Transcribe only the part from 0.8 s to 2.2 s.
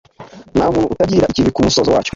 utangirira ikivi ku musozo wacyo